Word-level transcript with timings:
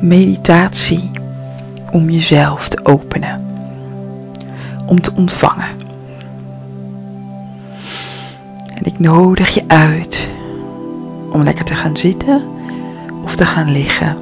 meditatie 0.00 1.10
om 1.90 2.10
jezelf 2.10 2.68
te 2.68 2.84
openen, 2.84 3.44
om 4.86 5.00
te 5.00 5.12
ontvangen. 5.14 5.68
En 8.74 8.84
ik 8.84 8.98
nodig 8.98 9.48
je 9.48 9.64
uit 9.66 10.28
om 11.30 11.42
lekker 11.42 11.64
te 11.64 11.74
gaan 11.74 11.96
zitten 11.96 12.42
of 13.24 13.36
te 13.36 13.44
gaan 13.44 13.70
liggen. 13.70 14.16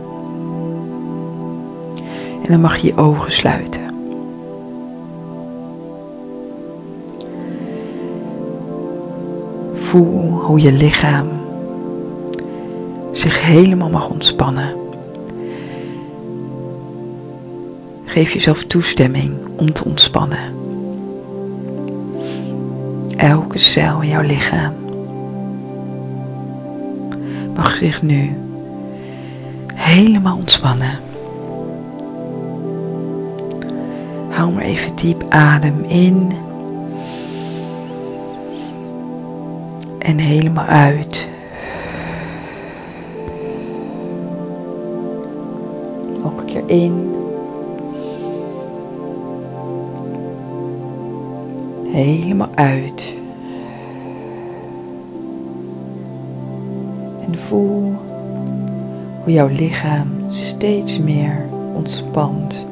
En 2.42 2.52
dan 2.52 2.60
mag 2.60 2.76
je 2.76 2.86
je 2.86 2.96
ogen 2.96 3.32
sluiten. 3.32 3.84
Voel 9.74 10.40
hoe 10.40 10.60
je 10.60 10.72
lichaam 10.72 11.26
zich 13.12 13.46
helemaal 13.46 13.90
mag 13.90 14.08
ontspannen. 14.08 14.75
Geef 18.16 18.32
jezelf 18.32 18.64
toestemming 18.64 19.38
om 19.56 19.72
te 19.72 19.84
ontspannen. 19.84 20.54
Elke 23.16 23.58
cel 23.58 24.00
in 24.02 24.08
jouw 24.08 24.22
lichaam 24.22 24.74
mag 27.54 27.74
zich 27.74 28.02
nu 28.02 28.36
helemaal 29.74 30.36
ontspannen. 30.36 30.98
Hou 34.28 34.52
maar 34.52 34.64
even 34.64 34.94
diep 34.94 35.24
adem 35.28 35.84
in. 35.84 36.32
En 39.98 40.18
helemaal 40.18 40.66
uit. 40.66 41.28
Nog 46.22 46.38
een 46.38 46.44
keer 46.44 46.62
in. 46.66 47.15
Helemaal 51.96 52.54
uit. 52.54 53.16
En 57.20 57.38
voel 57.38 57.94
hoe 59.22 59.32
jouw 59.32 59.48
lichaam 59.48 60.08
steeds 60.26 60.98
meer 60.98 61.48
ontspant. 61.74 62.66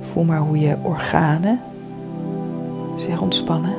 Voel 0.00 0.24
maar 0.24 0.40
hoe 0.40 0.58
je 0.58 0.76
organen 0.82 1.60
zich 2.98 3.20
ontspannen. 3.20 3.74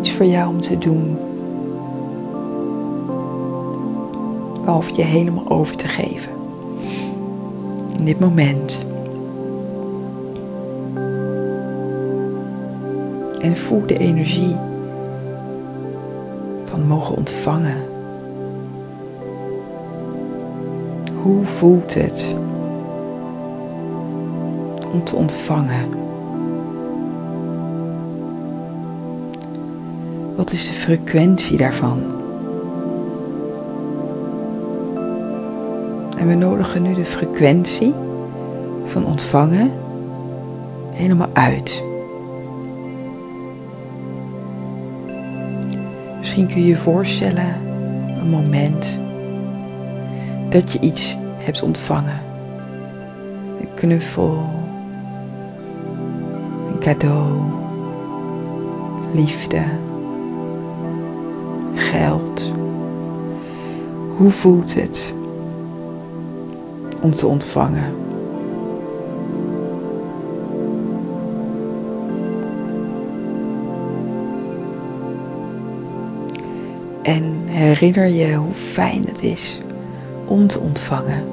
Niets 0.00 0.12
voor 0.12 0.26
jou 0.26 0.48
om 0.48 0.60
te 0.60 0.78
doen. 0.78 1.18
Behalve 4.64 4.94
je 4.94 5.02
helemaal 5.02 5.48
over 5.48 5.76
te 5.76 5.88
geven. 5.88 6.32
In 7.98 8.04
dit 8.04 8.20
moment. 8.20 8.80
En 13.40 13.56
voel 13.56 13.86
de 13.86 13.98
energie 13.98 14.56
van 16.64 16.86
mogen 16.86 17.16
ontvangen. 17.16 17.76
Hoe 21.22 21.44
voelt 21.44 21.94
het 21.94 22.34
om 24.92 25.04
te 25.04 25.16
ontvangen? 25.16 25.88
Wat 30.40 30.52
is 30.52 30.66
de 30.66 30.74
frequentie 30.74 31.56
daarvan? 31.56 32.02
En 36.16 36.26
we 36.26 36.34
nodigen 36.34 36.82
nu 36.82 36.94
de 36.94 37.04
frequentie 37.04 37.94
van 38.84 39.06
ontvangen 39.06 39.72
helemaal 40.90 41.28
uit. 41.32 41.84
Misschien 46.18 46.46
kun 46.46 46.60
je 46.60 46.66
je 46.66 46.76
voorstellen 46.76 47.54
een 48.20 48.30
moment 48.30 48.98
dat 50.48 50.72
je 50.72 50.80
iets 50.80 51.16
hebt 51.36 51.62
ontvangen. 51.62 52.20
Een 53.60 53.74
knuffel, 53.74 54.44
een 56.68 56.78
cadeau, 56.78 57.40
liefde, 59.12 59.62
Hoe 64.20 64.30
voelt 64.30 64.74
het 64.74 65.14
om 67.02 67.12
te 67.12 67.26
ontvangen? 67.26 67.94
En 77.02 77.42
herinner 77.44 78.06
je 78.06 78.34
hoe 78.34 78.52
fijn 78.52 79.04
het 79.06 79.22
is 79.22 79.60
om 80.26 80.46
te 80.46 80.60
ontvangen. 80.60 81.24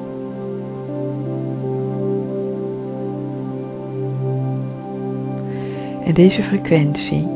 En 6.04 6.14
deze 6.14 6.44
frequentie, 6.44 7.28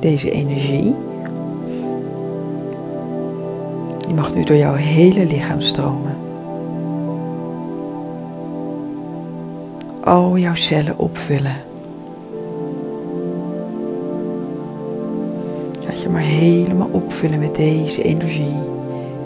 deze 0.00 0.30
energie, 0.30 0.94
die 4.14 4.22
mag 4.22 4.34
nu 4.34 4.44
door 4.44 4.56
jouw 4.56 4.74
hele 4.74 5.26
lichaam 5.26 5.60
stromen. 5.60 6.16
Al 10.00 10.38
jouw 10.38 10.54
cellen 10.54 10.98
opvullen. 10.98 11.56
Laat 15.84 16.02
je 16.02 16.08
maar 16.08 16.20
helemaal 16.20 16.88
opvullen 16.92 17.38
met 17.38 17.54
deze 17.54 18.02
energie 18.02 18.54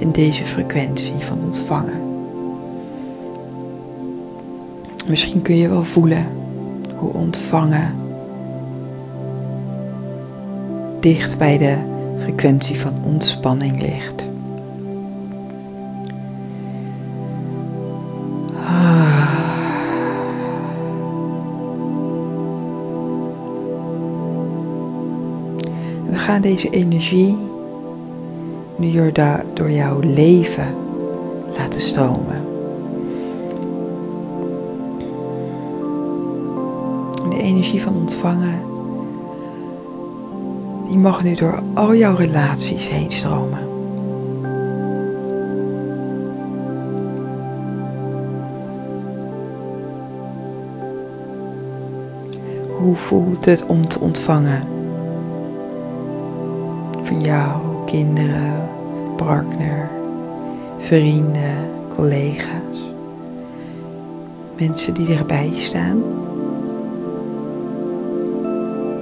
en 0.01 0.13
deze 0.13 0.45
frequentie 0.45 1.15
van 1.19 1.39
ontvangen. 1.45 2.01
Misschien 5.09 5.43
kun 5.43 5.57
je 5.57 5.69
wel 5.69 5.85
voelen 5.85 6.27
hoe 6.97 7.13
ontvangen 7.13 7.95
dicht 11.01 11.39
bij 11.39 11.59
de 11.59 11.77
frequentie 12.19 12.81
van 12.81 12.95
ontspanning 13.05 13.81
ligt. 13.81 14.28
Deze 26.41 26.69
energie 26.69 27.37
nu 28.77 28.87
door 29.55 29.71
jouw 29.71 30.01
leven 30.01 30.75
laten 31.57 31.81
stromen. 31.81 32.45
De 37.31 37.43
energie 37.43 37.83
van 37.83 37.95
ontvangen, 37.95 38.61
die 40.89 40.99
mag 40.99 41.25
nu 41.25 41.35
door 41.35 41.63
al 41.75 41.95
jouw 41.95 42.17
relaties 42.17 42.89
heen 42.89 43.13
stromen. 43.13 43.69
Hoe 52.79 52.95
voelt 52.95 53.45
het 53.45 53.67
om 53.67 53.89
te 53.89 54.01
ontvangen? 54.01 54.78
Jou, 57.23 57.85
kinderen, 57.87 58.69
partner, 59.17 59.89
vrienden, 60.79 61.71
collega's. 61.97 62.93
Mensen 64.59 64.95
die 64.95 65.15
erbij 65.17 65.53
staan. 65.55 66.03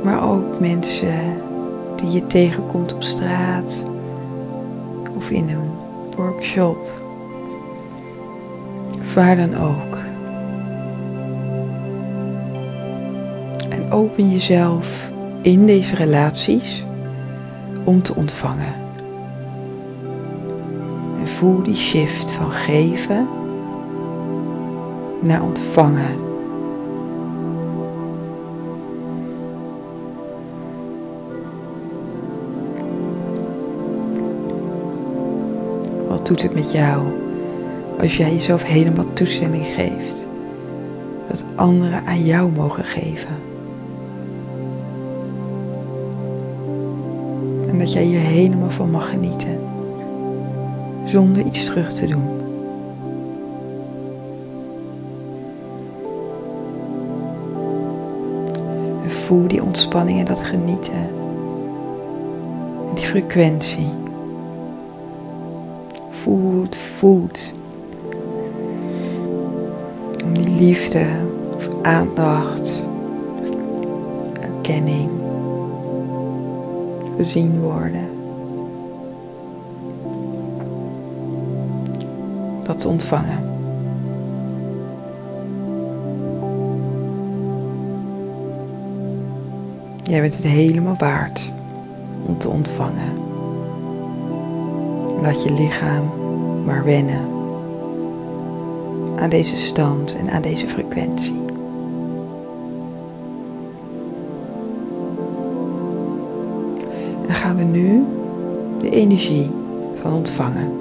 Maar 0.04 0.30
ook 0.30 0.60
mensen 0.60 1.14
die 1.96 2.10
je 2.10 2.26
tegenkomt 2.26 2.94
op 2.94 3.02
straat 3.02 3.82
of 5.16 5.30
in 5.30 5.48
een 5.48 5.70
workshop. 6.16 6.78
Waar 9.14 9.36
dan 9.36 9.54
ook. 9.54 9.96
En 13.68 13.90
open 13.92 14.30
jezelf 14.30 15.10
in 15.42 15.66
deze 15.66 15.94
relaties 15.94 16.85
om 17.86 18.02
te 18.02 18.14
ontvangen. 18.14 18.74
En 21.20 21.28
voel 21.28 21.62
die 21.62 21.76
shift 21.76 22.30
van 22.30 22.50
geven 22.50 23.28
naar 25.20 25.42
ontvangen. 25.42 26.24
Wat 36.08 36.26
doet 36.26 36.42
het 36.42 36.54
met 36.54 36.72
jou 36.72 37.02
als 37.98 38.16
jij 38.16 38.32
jezelf 38.32 38.62
helemaal 38.62 39.12
toestemming 39.12 39.66
geeft 39.66 40.26
dat 41.28 41.44
anderen 41.54 42.06
aan 42.06 42.24
jou 42.24 42.52
mogen 42.52 42.84
geven? 42.84 43.55
En 47.76 47.82
dat 47.82 47.92
jij 47.92 48.04
hier 48.04 48.20
helemaal 48.20 48.70
van 48.70 48.90
mag 48.90 49.10
genieten 49.10 49.58
zonder 51.04 51.44
iets 51.44 51.64
terug 51.64 51.92
te 51.92 52.06
doen. 52.06 52.28
En 59.02 59.10
voel 59.10 59.48
die 59.48 59.62
ontspanning 59.62 60.18
en 60.18 60.24
dat 60.24 60.40
genieten. 60.40 60.94
En 62.88 62.94
die 62.94 63.04
frequentie. 63.04 63.90
Voel 66.10 66.66
voelt. 66.70 67.52
Om 70.24 70.34
die 70.34 70.48
liefde 70.48 71.06
of 71.56 71.68
aandacht, 71.82 72.82
erkenning, 74.40 75.10
gezien 77.16 77.60
worden. 77.60 78.16
dat 82.66 82.78
te 82.78 82.88
ontvangen. 82.88 83.44
Jij 90.02 90.20
bent 90.20 90.36
het 90.36 90.44
helemaal 90.44 90.96
waard 90.98 91.52
om 92.26 92.38
te 92.38 92.48
ontvangen. 92.48 93.24
Laat 95.22 95.42
je 95.42 95.52
lichaam 95.52 96.04
maar 96.64 96.84
wennen 96.84 97.34
aan 99.16 99.30
deze 99.30 99.56
stand 99.56 100.14
en 100.14 100.30
aan 100.30 100.42
deze 100.42 100.68
frequentie. 100.68 101.44
Gaan 107.46 107.56
we 107.56 107.62
nu 107.62 108.04
de 108.80 108.90
energie 108.90 109.50
van 110.00 110.12
ontvangen 110.12 110.76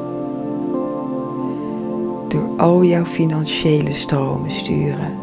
door 2.27 2.49
al 2.57 2.83
jouw 2.83 3.05
financiële 3.05 3.93
stromen 3.93 4.51
sturen. 4.51 5.13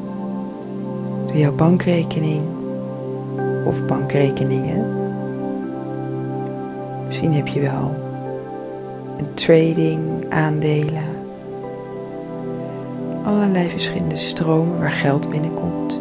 Door 1.26 1.36
jouw 1.36 1.54
bankrekening 1.54 2.42
of 3.66 3.86
bankrekeningen. 3.86 4.86
Misschien 7.06 7.32
heb 7.32 7.46
je 7.46 7.60
wel 7.60 7.94
een 9.18 9.34
trading, 9.34 10.00
aandelen. 10.28 11.10
Allerlei 13.24 13.68
verschillende 13.68 14.16
stromen 14.16 14.78
waar 14.78 14.90
geld 14.90 15.30
binnenkomt. 15.30 16.00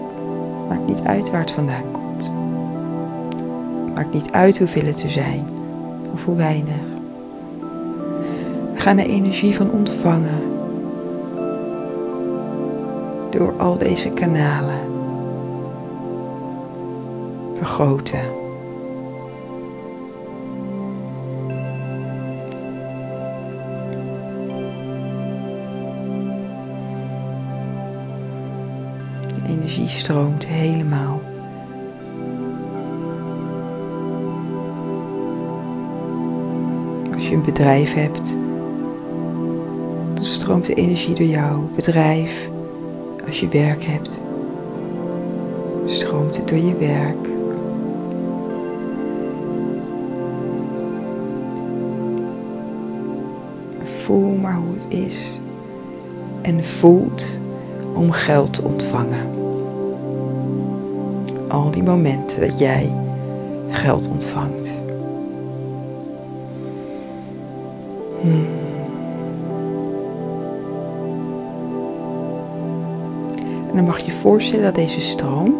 Maakt 0.69 0.87
niet 0.87 1.01
uit 1.01 1.31
waar 1.31 1.39
het 1.41 1.51
vandaan 1.51 1.91
komt. 1.91 2.00
Maakt 4.01 4.13
niet 4.13 4.31
uit 4.31 4.57
hoeveel 4.57 4.85
het 4.85 5.03
er 5.03 5.09
zijn 5.09 5.45
of 6.13 6.25
hoe 6.25 6.35
weinig. 6.35 6.81
We 8.73 8.79
gaan 8.79 8.95
de 8.95 9.07
energie 9.07 9.55
van 9.55 9.71
ontvangen 9.71 10.41
door 13.29 13.53
al 13.57 13.77
deze 13.77 14.09
kanalen 14.09 14.79
vergroten. 17.57 18.19
De 29.27 29.47
energie 29.47 29.87
stroomt 29.87 30.47
bedrijf 37.61 37.93
hebt, 37.93 38.37
dan 40.13 40.25
stroomt 40.25 40.65
de 40.65 40.73
energie 40.73 41.15
door 41.15 41.25
jouw 41.25 41.69
bedrijf 41.75 42.49
als 43.27 43.39
je 43.39 43.47
werk 43.47 43.83
hebt, 43.83 44.21
stroomt 45.85 46.37
het 46.37 46.47
door 46.47 46.57
je 46.57 46.75
werk. 46.75 47.27
Voel 53.83 54.35
maar 54.35 54.55
hoe 54.55 54.73
het 54.73 54.85
is. 54.89 55.39
En 56.41 56.63
voelt 56.63 57.39
om 57.93 58.11
geld 58.11 58.53
te 58.53 58.63
ontvangen. 58.63 59.29
Al 61.47 61.71
die 61.71 61.83
momenten 61.83 62.39
dat 62.39 62.59
jij 62.59 62.95
geld 63.69 64.07
ontvangt. 64.07 64.80
Hmm. 68.21 68.45
En 73.69 73.75
dan 73.75 73.85
mag 73.85 73.99
je 73.99 74.05
je 74.05 74.11
voorstellen 74.11 74.63
dat 74.63 74.75
deze 74.75 75.01
stroom, 75.01 75.55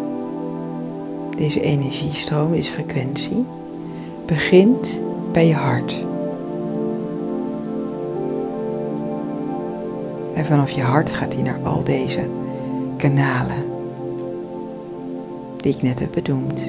deze 1.36 1.60
energiestroom, 1.60 2.52
deze 2.52 2.72
frequentie, 2.72 3.44
begint 4.26 5.00
bij 5.32 5.46
je 5.46 5.54
hart. 5.54 6.04
En 10.34 10.44
vanaf 10.44 10.70
je 10.70 10.82
hart 10.82 11.10
gaat 11.10 11.34
hij 11.34 11.42
naar 11.42 11.62
al 11.64 11.84
deze 11.84 12.26
kanalen 12.96 13.64
die 15.56 15.74
ik 15.74 15.82
net 15.82 15.98
heb 15.98 16.12
bedoeld. 16.12 16.62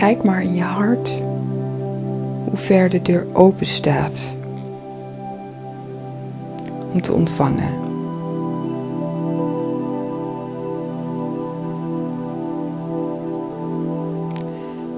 Kijk 0.00 0.22
maar 0.22 0.42
in 0.42 0.54
je 0.54 0.62
hart 0.62 1.22
hoe 2.44 2.56
ver 2.56 2.88
de 2.88 3.02
deur 3.02 3.26
open 3.32 3.66
staat 3.66 4.34
om 6.92 7.00
te 7.00 7.12
ontvangen. 7.12 7.72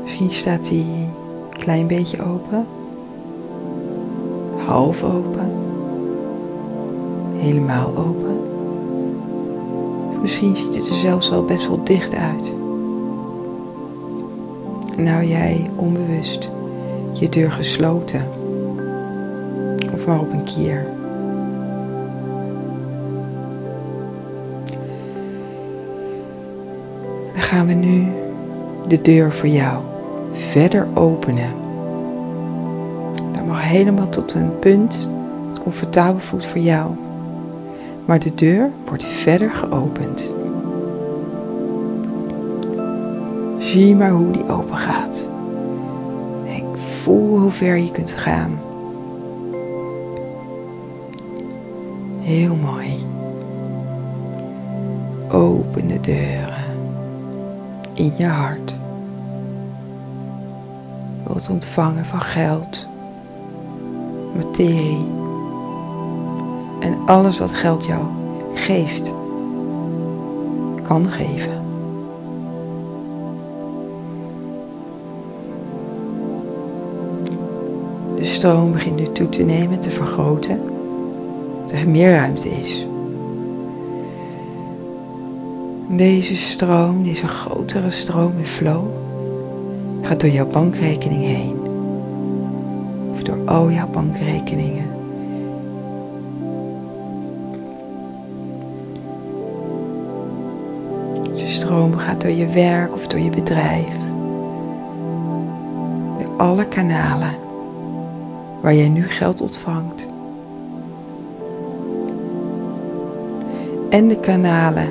Misschien 0.03 0.31
staat 0.31 0.69
hij 0.69 0.79
een 0.79 1.59
klein 1.59 1.87
beetje 1.87 2.23
open, 2.23 2.67
half 4.67 5.03
open, 5.03 5.53
helemaal 7.35 7.97
open. 7.97 8.41
misschien 10.21 10.57
ziet 10.57 10.75
het 10.75 10.89
er 10.89 10.95
zelfs 10.95 11.33
al 11.33 11.45
best 11.45 11.69
wel 11.69 11.85
dicht 11.85 12.15
uit. 12.15 12.62
Nou 15.03 15.25
jij 15.25 15.71
onbewust 15.77 16.51
je 17.13 17.29
deur 17.29 17.53
gesloten 17.53 18.27
of 19.93 20.07
maar 20.07 20.21
op 20.21 20.33
een 20.33 20.45
kier. 20.45 20.87
gaan 27.35 27.67
we 27.67 27.73
nu 27.73 28.07
de 28.89 29.03
deur 29.03 29.33
voor 29.33 29.49
jou 29.49 29.83
verder 30.33 30.87
openen. 30.95 31.51
Dat 33.33 33.47
mag 33.47 33.63
helemaal 33.63 34.09
tot 34.09 34.35
een 34.35 34.59
punt 34.59 35.11
dat 35.49 35.63
comfortabel 35.63 36.21
voelt 36.21 36.45
voor 36.45 36.61
jou. 36.61 36.91
Maar 38.05 38.19
de 38.19 38.35
deur 38.35 38.71
wordt 38.87 39.05
verder 39.05 39.51
geopend. 39.51 40.31
Zie 43.73 43.97
maar 43.97 44.11
hoe 44.11 44.31
die 44.31 44.49
open 44.49 44.77
gaat. 44.77 45.27
Ik 46.43 46.65
voel 46.77 47.39
hoe 47.39 47.51
ver 47.51 47.77
je 47.77 47.91
kunt 47.91 48.13
gaan. 48.13 48.61
Heel 52.19 52.55
mooi. 52.55 53.07
Open 55.29 55.87
de 55.87 56.01
deuren 56.01 56.65
in 57.95 58.13
je 58.17 58.27
hart. 58.27 58.75
Wilt 61.27 61.49
ontvangen 61.51 62.05
van 62.05 62.21
geld, 62.21 62.89
materie 64.35 65.07
en 66.81 66.97
alles 67.07 67.39
wat 67.39 67.53
geld 67.53 67.85
jou 67.85 68.05
geeft, 68.55 69.15
kan 70.83 71.07
geven. 71.07 71.62
Stroom 78.43 78.73
begint 78.73 78.97
nu 78.97 79.13
toe 79.13 79.29
te 79.29 79.43
nemen, 79.43 79.79
te 79.79 79.91
vergroten. 79.91 80.61
Dat 81.67 81.79
er 81.79 81.89
meer 81.89 82.11
ruimte 82.11 82.49
is. 82.49 82.87
Deze 85.89 86.37
stroom, 86.37 87.05
deze 87.05 87.27
grotere 87.27 87.91
stroom 87.91 88.33
in 88.39 88.47
flow, 88.47 88.85
gaat 90.01 90.21
door 90.21 90.31
jouw 90.31 90.47
bankrekening 90.47 91.23
heen. 91.23 91.57
Of 93.13 93.23
door 93.23 93.39
al 93.45 93.71
jouw 93.71 93.89
bankrekeningen. 93.89 94.87
De 101.35 101.47
stroom 101.47 101.97
gaat 101.97 102.21
door 102.21 102.31
je 102.31 102.47
werk 102.47 102.95
of 102.95 103.07
door 103.07 103.21
je 103.21 103.31
bedrijf. 103.31 103.95
Door 106.19 106.37
alle 106.37 106.69
kanalen 106.69 107.42
waar 108.63 108.75
jij 108.75 108.89
nu 108.89 109.03
geld 109.03 109.41
ontvangt. 109.41 110.07
En 113.91 114.09
de 114.09 114.17
kanalen 114.17 114.89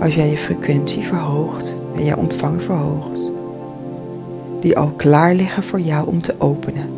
als 0.00 0.14
jij 0.14 0.30
je 0.30 0.36
frequentie 0.36 1.02
verhoogt 1.02 1.76
en 1.96 2.04
je 2.04 2.16
ontvang 2.16 2.62
verhoogt, 2.62 3.30
die 4.60 4.78
al 4.78 4.90
klaar 4.96 5.34
liggen 5.34 5.62
voor 5.62 5.80
jou 5.80 6.06
om 6.08 6.20
te 6.20 6.34
openen. 6.38 6.88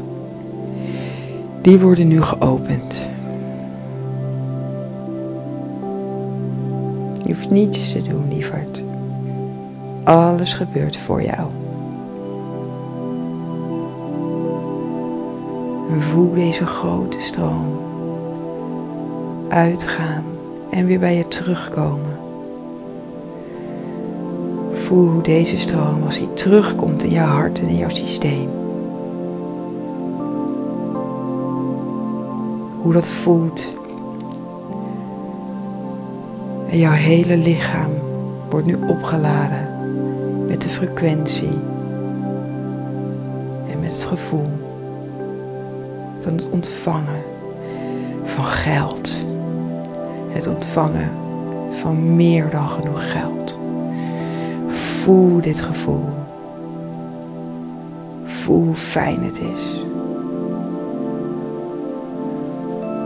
Die 1.63 1.81
worden 1.81 2.09
nu 2.09 2.23
geopend. 2.23 3.07
Je 7.23 7.33
hoeft 7.33 7.51
niets 7.51 7.93
te 7.93 8.03
doen, 8.03 8.29
lieverd. 8.29 8.83
Alles 10.05 10.55
gebeurt 10.55 10.97
voor 10.97 11.23
jou. 11.23 11.51
En 15.91 16.03
voel 16.03 16.35
deze 16.35 16.67
grote 16.67 17.21
stroom 17.21 17.79
uitgaan 19.49 20.25
en 20.71 20.87
weer 20.87 20.99
bij 20.99 21.17
je 21.17 21.29
terugkomen. 21.29 22.17
Voel 24.73 25.09
hoe 25.09 25.23
deze 25.23 25.59
stroom, 25.59 26.03
als 26.03 26.19
hij 26.19 26.29
terugkomt 26.35 27.03
in 27.03 27.11
jouw 27.11 27.27
hart 27.27 27.61
en 27.61 27.69
in 27.69 27.77
jouw 27.77 27.89
systeem, 27.89 28.49
hoe 32.83 32.93
dat 32.93 33.09
voelt. 33.09 33.75
En 36.69 36.79
jouw 36.79 36.93
hele 36.93 37.37
lichaam 37.37 37.91
wordt 38.51 38.67
nu 38.67 38.77
opgeladen 38.89 39.69
met 40.47 40.63
de 40.63 40.69
frequentie 40.69 41.59
en 43.71 43.81
met 43.81 43.93
het 43.93 44.05
gevoel 44.05 44.66
het 46.35 46.49
ontvangen 46.49 47.23
van 48.25 48.45
geld. 48.45 49.25
Het 50.29 50.47
ontvangen 50.47 51.11
van 51.71 52.17
meer 52.17 52.51
dan 52.51 52.69
genoeg 52.69 53.11
geld. 53.13 53.59
Voel 54.69 55.41
dit 55.41 55.61
gevoel. 55.61 56.05
Voel 58.25 58.65
hoe 58.65 58.75
fijn 58.75 59.23
het 59.25 59.41
is. 59.41 59.85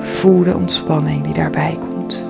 Voel 0.01 0.43
de 0.43 0.55
ontspanning 0.55 1.25
die 1.25 1.35
daarbij 1.35 1.79
komt. 1.81 2.25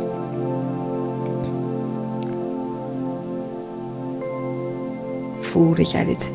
Voel 5.40 5.74
dat 5.74 5.90
jij 5.90 6.04
dit 6.04 6.32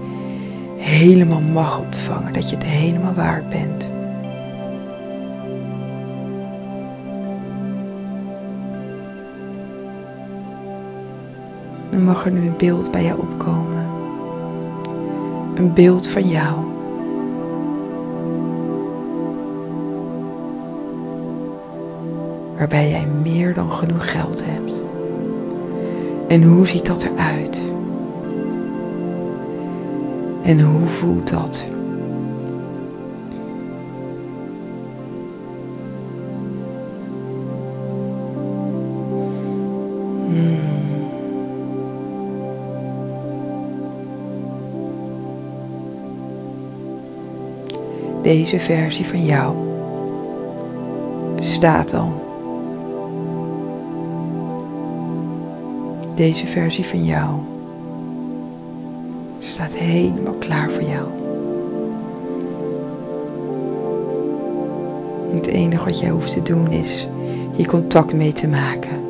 helemaal 0.77 1.41
mag 1.41 1.79
ontvangen, 1.79 2.33
dat 2.33 2.49
je 2.49 2.55
het 2.55 2.65
helemaal 2.65 3.13
waard 3.13 3.49
bent. 3.49 3.84
Mag 12.05 12.25
er 12.25 12.31
nu 12.31 12.47
een 12.47 12.57
beeld 12.57 12.91
bij 12.91 13.03
jou 13.03 13.19
opkomen. 13.19 13.85
Een 15.55 15.73
beeld 15.73 16.07
van 16.07 16.27
jou. 16.27 16.55
Waarbij 22.57 22.89
jij 22.89 23.07
meer 23.23 23.53
dan 23.53 23.71
genoeg 23.71 24.11
geld 24.11 24.43
hebt. 24.45 24.83
En 26.27 26.43
hoe 26.43 26.67
ziet 26.67 26.85
dat 26.85 27.03
eruit? 27.03 27.59
En 30.41 30.61
hoe 30.61 30.87
voelt 30.87 31.29
dat? 31.29 31.65
Deze 48.25 48.59
versie 48.59 49.05
van 49.05 49.25
jou 49.25 49.55
bestaat 51.35 51.93
al. 51.93 52.13
Deze 56.15 56.47
versie 56.47 56.85
van 56.85 57.05
jou 57.05 57.35
staat 59.39 59.73
helemaal 59.73 60.33
klaar 60.33 60.69
voor 60.69 60.83
jou. 60.83 61.07
Het 65.33 65.45
enige 65.47 65.83
wat 65.83 65.99
jij 65.99 66.09
hoeft 66.09 66.33
te 66.33 66.41
doen 66.41 66.71
is 66.71 67.07
hier 67.53 67.67
contact 67.67 68.13
mee 68.13 68.33
te 68.33 68.47
maken. 68.47 69.03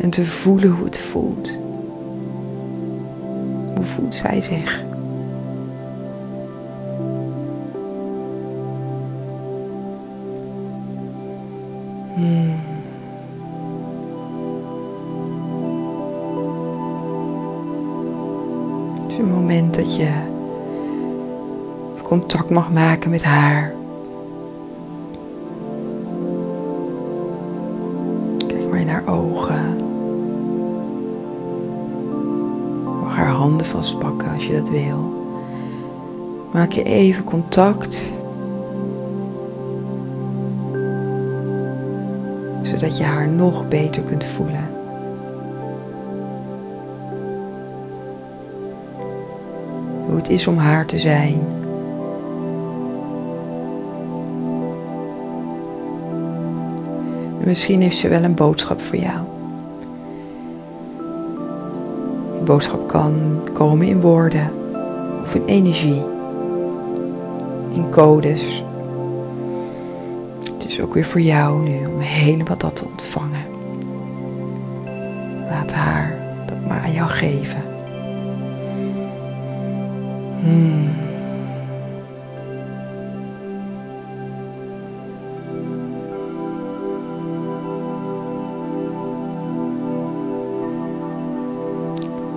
En 0.00 0.10
te 0.10 0.26
voelen 0.26 0.70
hoe 0.70 0.84
het 0.84 0.98
voelt. 0.98 1.58
Hoe 3.74 3.84
voelt 3.84 4.14
zij 4.14 4.40
zich? 4.40 4.86
Een 19.18 19.30
moment 19.30 19.74
dat 19.74 19.96
je 19.96 20.10
contact 22.02 22.50
mag 22.50 22.72
maken 22.72 23.10
met 23.10 23.22
haar. 23.22 23.74
Kijk 28.46 28.70
maar 28.70 28.80
in 28.80 28.88
haar 28.88 29.06
ogen. 29.06 29.76
Mag 33.00 33.16
haar 33.16 33.26
handen 33.26 33.66
vastpakken 33.66 34.32
als 34.32 34.46
je 34.46 34.52
dat 34.52 34.68
wil. 34.68 35.12
Maak 36.52 36.72
je 36.72 36.82
even 36.82 37.24
contact. 37.24 38.16
zodat 42.62 42.96
je 42.96 43.04
haar 43.04 43.28
nog 43.28 43.68
beter 43.68 44.02
kunt 44.02 44.24
voelen. 44.24 44.77
Het 50.28 50.36
is 50.36 50.46
om 50.46 50.56
haar 50.56 50.86
te 50.86 50.98
zijn. 50.98 51.40
En 57.40 57.46
misschien 57.46 57.80
heeft 57.80 57.96
ze 57.96 58.08
wel 58.08 58.22
een 58.22 58.34
boodschap 58.34 58.80
voor 58.80 58.98
jou. 58.98 59.18
Die 62.34 62.44
boodschap 62.44 62.88
kan 62.88 63.14
komen 63.52 63.86
in 63.86 64.00
woorden 64.00 64.52
of 65.22 65.34
in 65.34 65.44
energie, 65.44 66.02
in 67.72 67.90
codes 67.90 68.62
ook 70.80 70.94
weer 70.94 71.04
voor 71.04 71.20
jou 71.20 71.62
nu 71.62 71.86
om 71.86 72.00
helemaal 72.00 72.58
dat 72.58 72.76
te 72.76 72.84
ontvangen. 72.84 73.46
Laat 75.48 75.72
haar 75.72 76.18
dat 76.46 76.66
maar 76.66 76.80
aan 76.80 76.92
jou 76.92 77.08
geven. 77.08 77.67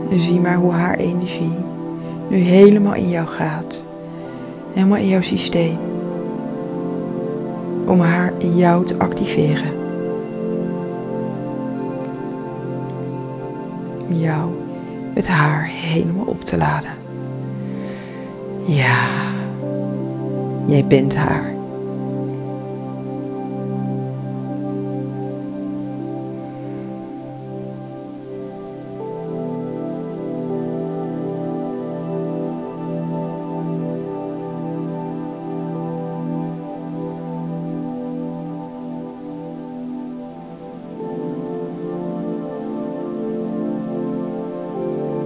En 0.09 0.19
zie 0.19 0.39
maar 0.39 0.55
hoe 0.55 0.71
haar 0.71 0.95
energie 0.95 1.53
nu 2.27 2.37
helemaal 2.37 2.93
in 2.93 3.09
jou 3.09 3.27
gaat. 3.27 3.81
Helemaal 4.73 4.97
in 4.97 5.07
jouw 5.07 5.21
systeem 5.21 5.77
om 7.87 7.99
haar 7.99 8.33
in 8.37 8.55
jou 8.55 8.85
te 8.85 8.99
activeren. 8.99 9.71
Om 14.07 14.13
jou 14.13 14.49
met 15.13 15.27
haar 15.27 15.63
helemaal 15.63 16.25
op 16.25 16.43
te 16.43 16.57
laden. 16.57 17.00
Ja, 18.65 19.21
Jij 20.65 20.85
bent 20.85 21.15
haar. 21.15 21.49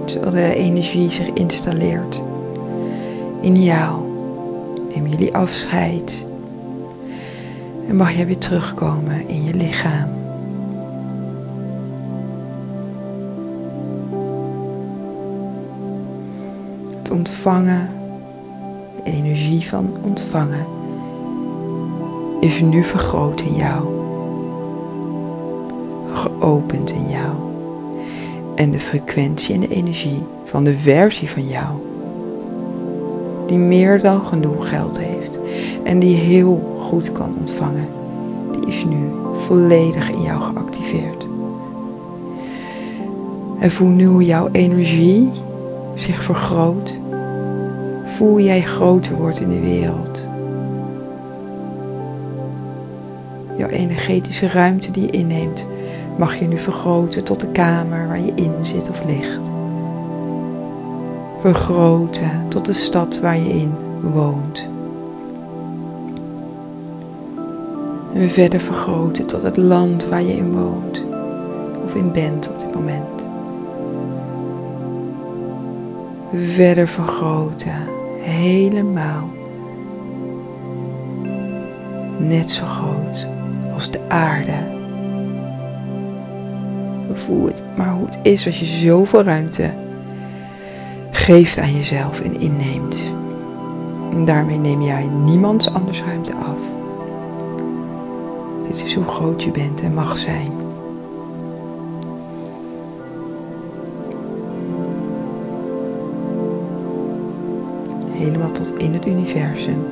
terwijl 0.04 0.54
de 0.54 0.54
energie 0.54 1.10
zich 1.10 1.28
installeert 1.32 2.22
in 3.46 3.62
jou. 3.62 4.00
Neem 4.94 5.06
jullie 5.06 5.34
afscheid. 5.34 6.26
En 7.88 7.96
mag 7.96 8.12
jij 8.12 8.26
weer 8.26 8.38
terugkomen 8.38 9.28
in 9.28 9.44
je 9.44 9.54
lichaam. 9.54 10.08
Het 16.96 17.10
ontvangen, 17.10 17.90
de 19.04 19.10
energie 19.10 19.68
van 19.68 19.90
ontvangen, 20.02 20.66
is 22.40 22.60
nu 22.60 22.84
vergroot 22.84 23.40
in 23.40 23.54
jou. 23.54 23.86
Geopend 26.12 26.92
in 26.92 27.08
jou 27.08 27.34
en 28.54 28.70
de 28.70 28.80
frequentie 28.80 29.54
en 29.54 29.60
de 29.60 29.68
energie 29.68 30.22
van 30.44 30.64
de 30.64 30.78
versie 30.78 31.30
van 31.30 31.48
jou, 31.48 31.68
die 33.46 33.58
meer 33.58 34.00
dan 34.00 34.20
genoeg 34.20 34.68
geld 34.68 34.98
heeft 34.98 35.38
en 35.82 35.98
die 35.98 36.16
heel 36.16 36.76
goed 36.80 37.12
kan 37.12 37.34
ontvangen, 37.38 37.88
die 38.52 38.66
is 38.66 38.84
nu 38.84 39.10
volledig 39.36 40.10
in 40.10 40.22
jou 40.22 40.40
geactiveerd. 40.40 41.26
En 43.58 43.70
voel 43.70 43.88
nu 43.88 44.06
hoe 44.06 44.24
jouw 44.24 44.48
energie 44.52 45.30
zich 45.94 46.22
vergroot. 46.22 46.98
Voel 48.04 48.40
jij 48.40 48.62
groter 48.62 49.16
wordt 49.16 49.40
in 49.40 49.48
de 49.48 49.60
wereld. 49.60 50.28
Jouw 53.56 53.68
energetische 53.68 54.48
ruimte 54.48 54.90
die 54.90 55.02
je 55.02 55.10
inneemt 55.10 55.66
mag 56.18 56.38
je 56.38 56.46
nu 56.46 56.58
vergroten 56.58 57.24
tot 57.24 57.40
de 57.40 57.46
kamer 57.46 58.06
waar 58.06 58.20
je 58.20 58.32
in 58.34 58.52
zit 58.62 58.90
of 58.90 59.04
ligt. 59.06 59.55
Vergroten 61.46 62.48
tot 62.48 62.64
de 62.64 62.72
stad 62.72 63.20
waar 63.20 63.38
je 63.38 63.48
in 63.48 63.74
woont. 64.00 64.68
En 68.14 68.28
verder 68.28 68.60
vergroten 68.60 69.26
tot 69.26 69.42
het 69.42 69.56
land 69.56 70.08
waar 70.08 70.22
je 70.22 70.32
in 70.32 70.52
woont 70.52 71.04
of 71.84 71.94
in 71.94 72.12
bent 72.12 72.50
op 72.50 72.58
dit 72.58 72.74
moment. 72.74 73.28
Verder 76.32 76.88
vergroten, 76.88 77.88
helemaal. 78.18 79.28
Net 82.18 82.50
zo 82.50 82.64
groot 82.64 83.28
als 83.74 83.90
de 83.90 84.00
aarde 84.08 84.74
voel 87.14 87.46
het, 87.46 87.62
maar 87.76 87.92
hoe 87.92 88.06
het 88.06 88.18
is 88.22 88.46
als 88.46 88.60
je 88.60 88.66
zoveel 88.66 89.22
ruimte 89.22 89.84
geeft 91.26 91.58
aan 91.58 91.72
jezelf 91.72 92.20
en 92.20 92.40
inneemt. 92.40 92.96
En 94.12 94.24
daarmee 94.24 94.58
neem 94.58 94.82
jij 94.82 95.08
niemands 95.24 95.72
anders 95.72 96.02
ruimte 96.02 96.34
af. 96.34 96.58
Dit 98.66 98.84
is 98.84 98.94
hoe 98.94 99.04
groot 99.04 99.42
je 99.42 99.50
bent 99.50 99.82
en 99.82 99.94
mag 99.94 100.18
zijn. 100.18 100.50
Helemaal 108.10 108.52
tot 108.52 108.76
in 108.76 108.92
het 108.92 109.06
universum. 109.06 109.86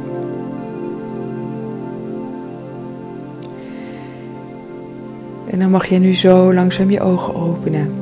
En 5.47 5.59
dan 5.59 5.71
mag 5.71 5.87
je 5.87 5.99
nu 5.99 6.15
zo 6.15 6.55
langzaam 6.55 6.91
je 6.91 7.01
ogen 7.01 7.35
openen 7.35 7.93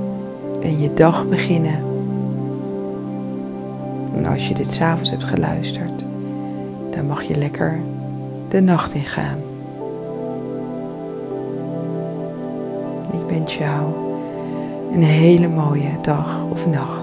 en 0.60 0.80
je 0.80 0.94
dag 0.94 1.28
beginnen. 1.28 1.91
En 4.16 4.26
als 4.26 4.48
je 4.48 4.54
dit 4.54 4.70
s'avonds 4.72 5.10
hebt 5.10 5.24
geluisterd, 5.24 6.04
dan 6.90 7.06
mag 7.06 7.22
je 7.22 7.36
lekker 7.36 7.80
de 8.48 8.60
nacht 8.60 8.94
ingaan. 8.94 9.38
Ik 13.12 13.28
wens 13.28 13.56
jou 13.56 13.86
een 14.92 15.02
hele 15.02 15.48
mooie 15.48 15.90
dag 16.02 16.44
of 16.50 16.66
nacht. 16.66 17.01